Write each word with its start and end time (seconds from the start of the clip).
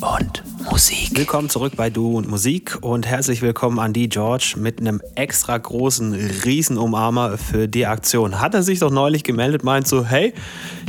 und 0.00 0.42
Musik. 0.70 1.10
Willkommen 1.12 1.48
zurück 1.48 1.74
bei 1.76 1.90
Du 1.90 2.16
und 2.16 2.28
Musik 2.28 2.78
und 2.80 3.06
herzlich 3.06 3.42
willkommen 3.42 3.78
an 3.78 3.92
die 3.92 4.08
George 4.08 4.54
mit 4.56 4.80
einem 4.80 5.00
extra 5.14 5.56
großen 5.56 6.14
Riesenumarmer 6.44 7.38
für 7.38 7.68
die 7.68 7.86
Aktion. 7.86 8.40
Hat 8.40 8.54
er 8.54 8.62
sich 8.62 8.80
doch 8.80 8.90
neulich 8.90 9.22
gemeldet, 9.22 9.62
meint 9.62 9.86
so, 9.86 10.04
hey, 10.04 10.32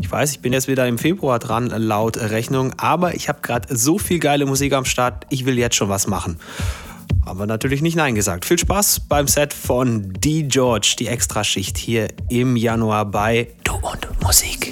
ich 0.02 0.12
weiß, 0.12 0.32
ich 0.32 0.40
bin 0.40 0.54
jetzt 0.54 0.68
wieder 0.68 0.88
im 0.88 0.98
Februar 0.98 1.40
dran, 1.40 1.68
laut 1.68 2.18
Rechnung, 2.18 2.74
aber 2.78 3.16
ich 3.16 3.30
habe 3.30 3.42
gerade 3.42 3.76
so 3.76 4.00
viel 4.00 4.20
geile 4.20 4.46
Musik 4.46 4.74
am 4.74 4.86
Start, 4.86 5.26
ich 5.30 5.46
will 5.46 5.60
jetzt 5.60 5.76
schon 5.76 5.90
was 5.90 6.08
machen. 6.08 6.40
Haben 7.26 7.40
wir 7.40 7.48
natürlich 7.48 7.82
nicht 7.82 7.96
Nein 7.96 8.16
gesagt. 8.16 8.46
Viel 8.46 8.60
Spaß 8.60 9.02
beim 9.02 9.28
Set 9.28 9.54
von 9.54 10.14
D. 10.14 10.44
George, 10.44 10.96
die 11.00 11.08
Extraschicht 11.08 11.78
hier 11.78 12.08
im 12.30 12.56
Januar 12.56 13.06
bei 13.06 13.50
Du 13.64 13.74
und 13.76 14.22
Musik. 14.22 14.72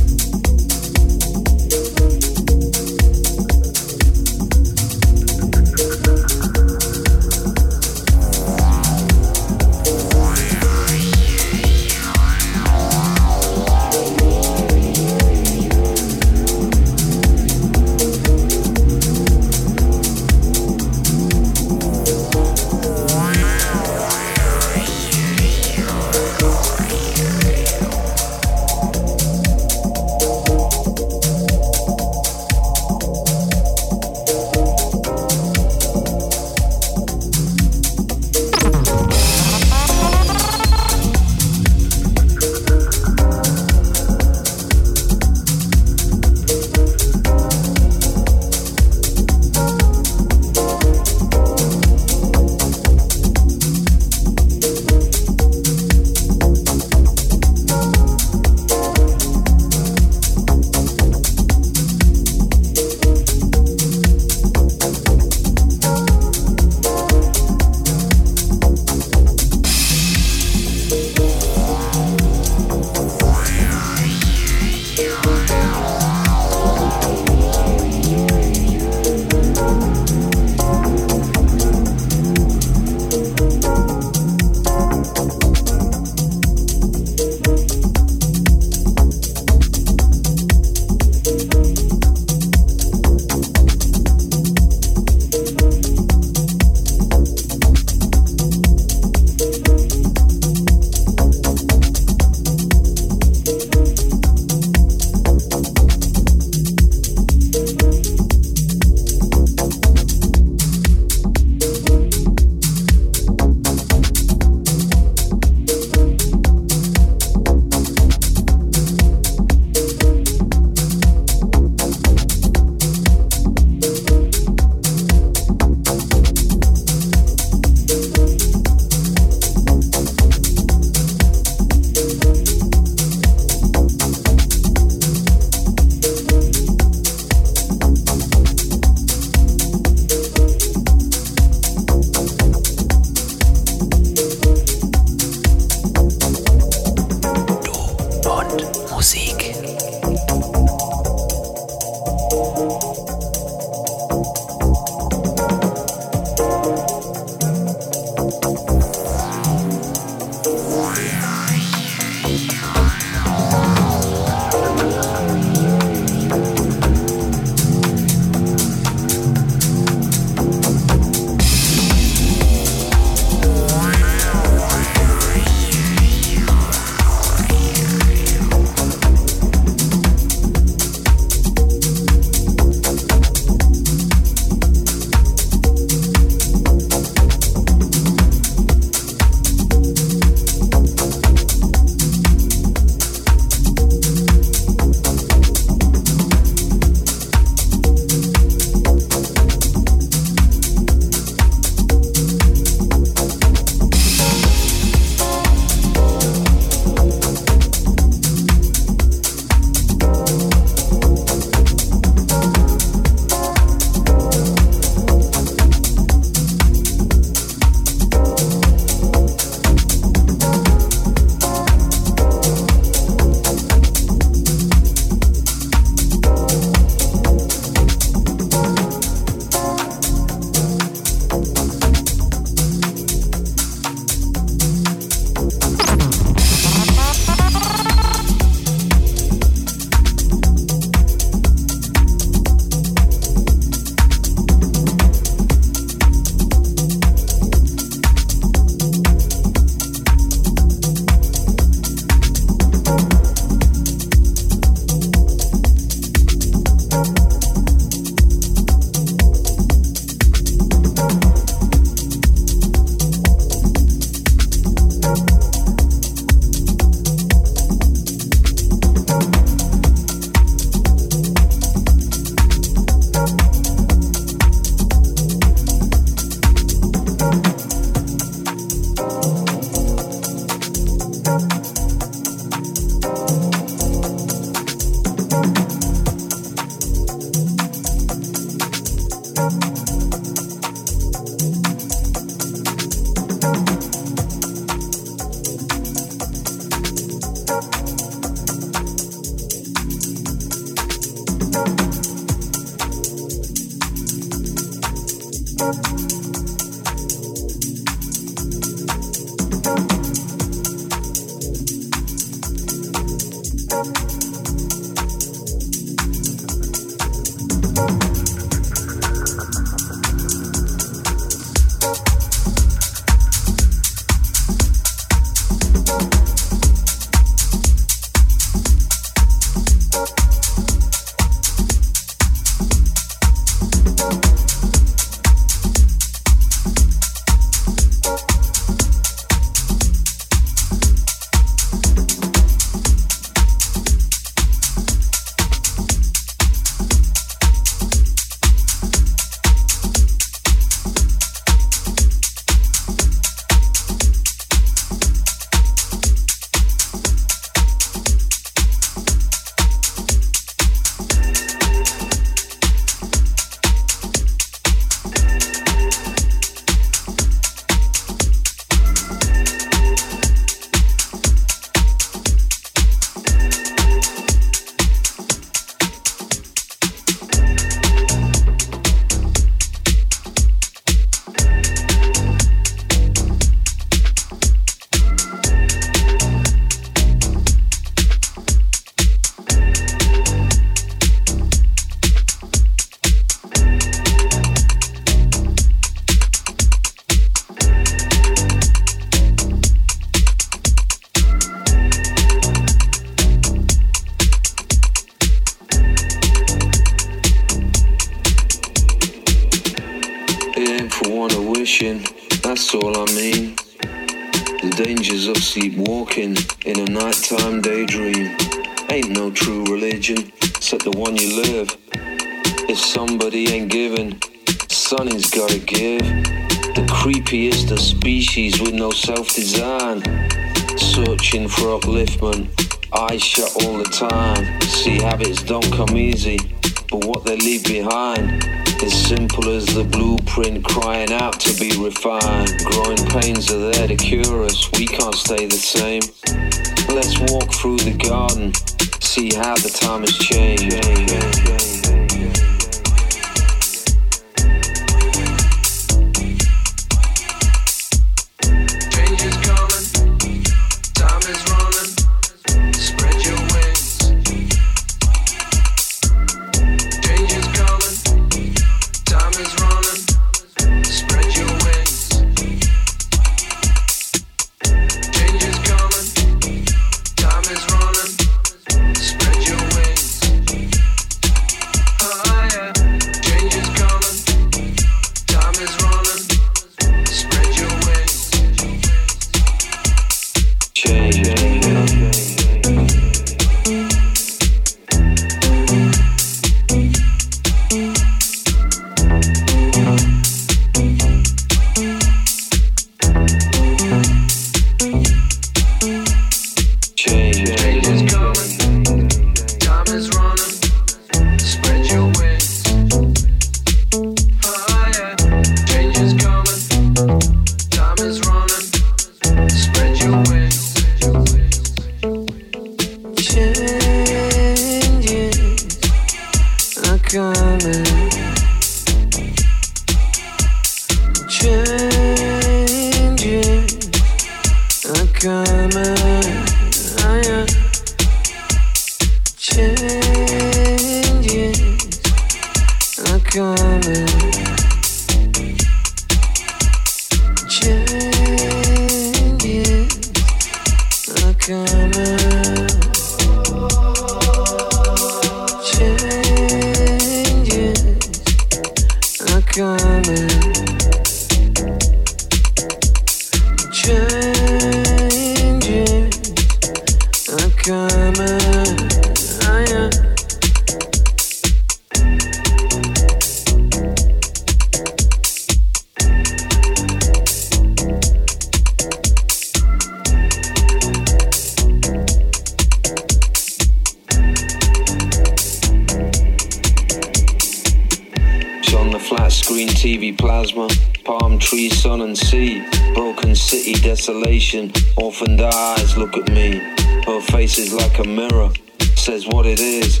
TV 589.78 590.18
plasma, 590.18 590.66
palm 591.04 591.38
tree, 591.38 591.70
sun 591.70 592.00
and 592.00 592.18
sea. 592.18 592.64
Broken 592.94 593.36
city 593.36 593.74
desolation, 593.74 594.72
orphaned 594.96 595.40
eyes 595.40 595.96
look 595.96 596.16
at 596.16 596.28
me. 596.30 596.58
Her 597.06 597.20
face 597.20 597.58
is 597.58 597.72
like 597.72 598.00
a 598.00 598.04
mirror, 598.04 598.50
says 598.96 599.28
what 599.28 599.46
it 599.46 599.60
is. 599.60 600.00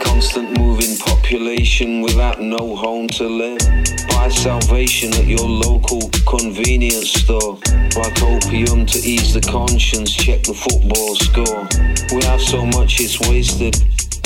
Constant 0.00 0.58
moving 0.58 0.98
population 0.98 2.02
without 2.02 2.42
no 2.42 2.76
home 2.76 3.08
to 3.08 3.26
live. 3.26 3.60
Buy 4.10 4.28
salvation 4.28 5.14
at 5.14 5.24
your 5.24 5.48
local 5.48 6.10
convenience 6.26 7.10
store. 7.10 7.58
Like 7.96 8.22
opium 8.22 8.84
to 8.84 8.98
ease 8.98 9.32
the 9.32 9.40
conscience, 9.40 10.12
check 10.12 10.42
the 10.42 10.52
football 10.52 11.14
score. 11.14 11.66
We 12.14 12.22
have 12.26 12.42
so 12.42 12.66
much 12.66 13.00
it's 13.00 13.18
wasted 13.18 13.76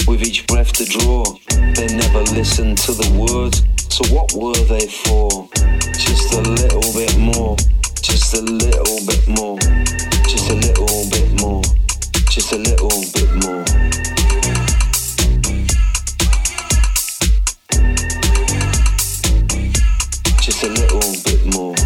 with 0.06 0.22
each 0.22 0.46
breath 0.46 0.72
to 0.72 0.84
draw. 0.84 1.24
They 1.74 1.86
never 1.96 2.22
listened 2.34 2.78
to 2.78 2.92
the 2.92 3.08
words, 3.18 3.62
so 3.88 4.04
what 4.14 4.32
were 4.32 4.54
they 4.64 4.86
for? 4.86 5.48
Just 5.92 6.34
a 6.34 6.40
little 6.40 6.92
bit 6.92 7.16
more, 7.18 7.56
just 8.02 8.34
a 8.34 8.42
little 8.42 9.00
bit 9.06 9.28
more, 9.28 9.58
just 10.28 10.50
a 10.50 10.54
little 10.54 11.04
bit 11.10 11.40
more, 11.40 11.62
just 12.30 12.52
a 12.52 12.58
little 12.58 12.88
bit 13.12 13.30
more. 13.44 13.64
Just 20.40 20.62
a 20.62 20.68
little 20.68 21.00
bit 21.24 21.54
more. 21.54 21.83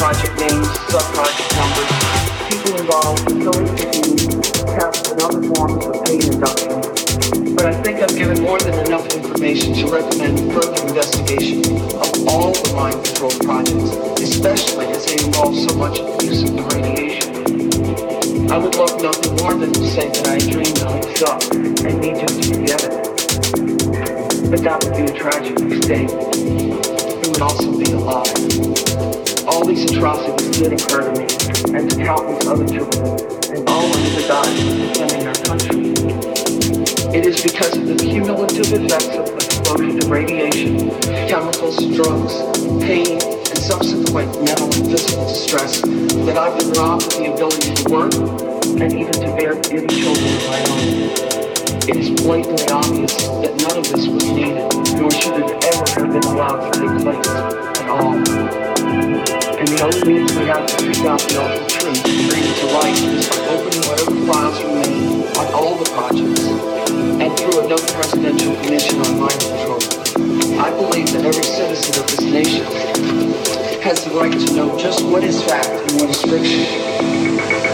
Project 0.05 0.39
names, 0.39 0.69
numbers, 1.57 1.91
people 2.49 2.77
involved, 2.77 3.25
tests, 4.69 5.11
and 5.11 5.23
other 5.23 5.43
forms 5.55 5.87
of. 5.87 5.93
But 7.57 7.67
I 7.67 7.83
think 7.83 8.03
I've 8.03 8.15
given 8.15 8.43
more 8.43 8.59
than 8.59 8.87
enough 8.87 9.07
information 9.15 9.73
to 9.75 9.87
recommend 9.87 10.53
further 10.53 10.87
investigation 10.87 11.61
of 11.97 12.29
all 12.29 12.53
the 12.53 12.73
mind 12.77 13.05
control 13.05 13.31
projects, 13.41 13.97
especially 14.21 14.87
as 14.89 15.07
they 15.07 15.25
involve 15.25 15.57
so 15.57 15.75
much 15.77 15.99
use 16.23 16.43
of 16.43 16.57
the 16.57 16.63
radiation. 16.75 18.51
I 18.51 18.59
would 18.59 18.75
love 18.77 19.01
nothing 19.03 19.37
more 19.37 19.55
than 19.55 19.73
to 19.73 19.85
say 19.89 20.09
that 20.09 20.29
I 20.29 20.39
dreamed 20.39 20.77
this 20.77 21.23
up 21.23 21.43
and 21.53 22.01
need 22.01 22.21
just 22.21 22.43
to 22.43 22.51
be 22.59 22.73
evidence. 22.73 23.51
But 24.51 24.61
that 24.63 24.85
would 24.85 24.97
be 24.97 25.05
a 25.05 25.15
tragic 25.17 25.59
mistake. 25.61 26.94
Also 27.45 27.77
be 27.79 27.93
a 27.93 27.99
lie. 27.99 28.25
All 29.47 29.67
these 29.67 29.85
atrocities 29.85 30.51
did 30.57 30.73
occur 30.73 31.13
to 31.13 31.21
me 31.21 31.27
and 31.77 31.91
to 31.91 31.97
countless 32.03 32.47
other 32.47 32.67
children, 32.67 33.05
and 33.53 33.69
all 33.69 33.85
under 33.85 34.11
the 34.17 34.25
guise 34.27 34.61
of 34.65 34.79
defending 34.81 35.27
our 35.27 35.35
country. 35.45 35.93
It 37.15 37.27
is 37.27 37.43
because 37.43 37.77
of 37.77 37.87
the 37.87 37.97
cumulative 37.97 38.73
effects 38.73 39.15
of 39.15 39.29
exposure 39.37 40.01
to 40.01 40.09
radiation, 40.09 40.89
chemicals, 41.29 41.77
drugs, 41.95 42.33
pain, 42.83 43.21
and 43.21 43.59
subsequent 43.59 44.43
mental 44.43 44.73
and 44.73 44.91
physical 44.91 45.29
distress 45.29 45.83
that 45.83 46.39
I've 46.39 46.59
been 46.59 46.73
robbed 46.73 47.05
of 47.05 47.13
the 47.13 47.31
ability 47.31 47.75
to 47.75 47.93
work 47.93 48.15
and 48.81 48.91
even 48.91 49.13
to 49.13 49.37
bear 49.37 49.53
any 49.53 49.87
children 49.87 50.35
of 50.35 50.47
my 50.49 50.65
own. 50.71 51.24
It 51.87 51.97
is 51.99 52.09
blatantly 52.23 52.65
obvious 52.73 53.13
that 53.45 53.61
none 53.61 53.77
of 53.77 53.85
this 53.93 54.09
was 54.09 54.25
needed, 54.33 54.57
nor 54.97 55.11
should 55.13 55.37
it 55.37 55.53
ever 55.69 55.85
have 56.01 56.09
been 56.17 56.25
allowed 56.33 56.73
to 56.73 56.81
take 56.81 56.97
place 57.05 57.29
at 57.29 57.89
all. 57.93 58.17
And 58.17 59.69
the 59.69 59.81
only 59.85 60.01
means 60.09 60.33
we 60.33 60.47
have 60.49 60.65
to 60.65 60.81
seek 60.81 61.05
out 61.05 61.21
the 61.21 61.61
truth 61.69 62.01
and 62.09 62.25
bring 62.25 62.41
it 62.41 62.57
to 62.57 62.67
light 62.73 62.97
is 62.97 63.29
by 63.29 63.37
opening 63.53 63.85
whatever 63.85 64.17
files 64.25 64.65
remain 64.65 65.29
on 65.37 65.47
all 65.53 65.77
the 65.77 65.85
projects 65.93 66.49
and 67.21 67.29
through 67.37 67.67
another 67.69 67.93
presidential 67.93 68.57
commission 68.65 69.05
on 69.05 69.21
mind 69.21 69.41
control. 69.45 69.77
I 70.65 70.73
believe 70.73 71.13
that 71.13 71.27
every 71.29 71.45
citizen 71.45 72.01
of 72.01 72.09
this 72.09 72.25
nation 72.25 72.65
has 73.85 74.03
the 74.05 74.11
right 74.17 74.33
to 74.33 74.55
know 74.57 74.79
just 74.79 75.05
what 75.05 75.23
is 75.23 75.45
fact 75.45 75.69
and 75.69 76.01
what 76.01 76.09
is 76.09 76.23
fiction. 76.23 77.74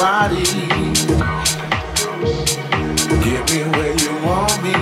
body. 0.00 0.44
Get 3.24 3.42
me 3.52 3.60
where 3.76 3.94
you 4.02 4.12
want 4.24 4.56
me. 4.64 4.76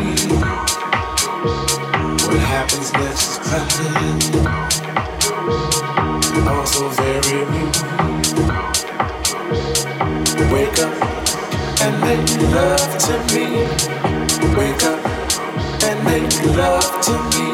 What 2.28 2.42
happens 2.54 2.92
next 2.92 3.26
is 3.30 3.38
nothing. 3.50 4.46
I'm 6.46 6.66
so 6.66 6.88
very 7.00 7.38
rude. 7.50 7.76
Wake 10.52 10.78
up 10.86 10.94
and 11.82 11.94
make 12.06 12.30
love 12.54 12.90
to 13.06 13.14
me. 13.34 13.46
Wake 14.56 14.84
up 14.84 15.00
and 15.82 15.98
make 16.04 16.32
love 16.56 16.90
to 17.06 17.14
me. 17.34 17.46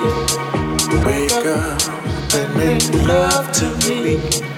Wake 1.07 1.47
up 1.47 1.81
and 2.35 2.49
make 2.59 2.87
love 3.09 3.47
to 3.53 3.67
me. 3.89 4.54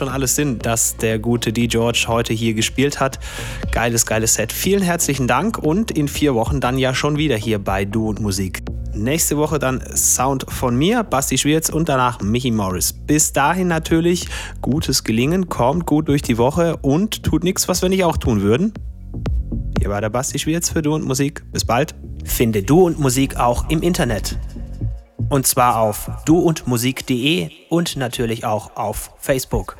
Schon 0.00 0.08
alles 0.08 0.34
Sinn, 0.34 0.58
dass 0.58 0.96
der 0.96 1.18
gute 1.18 1.52
D. 1.52 1.66
George 1.66 2.06
heute 2.08 2.32
hier 2.32 2.54
gespielt 2.54 3.00
hat. 3.00 3.18
Geiles, 3.70 4.06
geiles 4.06 4.32
Set. 4.32 4.50
Vielen 4.50 4.82
herzlichen 4.82 5.28
Dank 5.28 5.58
und 5.58 5.90
in 5.90 6.08
vier 6.08 6.34
Wochen 6.34 6.58
dann 6.58 6.78
ja 6.78 6.94
schon 6.94 7.18
wieder 7.18 7.36
hier 7.36 7.58
bei 7.58 7.84
Du 7.84 8.08
und 8.08 8.18
Musik. 8.18 8.62
Nächste 8.94 9.36
Woche 9.36 9.58
dann 9.58 9.82
Sound 9.94 10.46
von 10.48 10.74
mir, 10.74 11.04
Basti 11.04 11.36
Schwierz 11.36 11.68
und 11.68 11.90
danach 11.90 12.22
Michi 12.22 12.50
Morris. 12.50 12.94
Bis 12.94 13.34
dahin 13.34 13.68
natürlich 13.68 14.26
gutes 14.62 15.04
Gelingen, 15.04 15.50
kommt 15.50 15.84
gut 15.84 16.08
durch 16.08 16.22
die 16.22 16.38
Woche 16.38 16.78
und 16.78 17.22
tut 17.22 17.44
nichts, 17.44 17.68
was 17.68 17.82
wir 17.82 17.90
nicht 17.90 18.04
auch 18.04 18.16
tun 18.16 18.40
würden. 18.40 18.72
Hier 19.78 19.90
war 19.90 20.00
der 20.00 20.08
Basti 20.08 20.38
Schwierz 20.38 20.70
für 20.70 20.80
Du 20.80 20.94
und 20.94 21.04
Musik. 21.04 21.44
Bis 21.52 21.66
bald. 21.66 21.94
Finde 22.24 22.62
Du 22.62 22.86
und 22.86 22.98
Musik 22.98 23.36
auch 23.36 23.68
im 23.68 23.82
Internet. 23.82 24.38
Und 25.28 25.46
zwar 25.46 25.78
auf 25.78 26.10
duundmusik.de 26.24 27.50
und 27.68 27.96
natürlich 27.96 28.46
auch 28.46 28.76
auf 28.76 29.12
Facebook. 29.18 29.76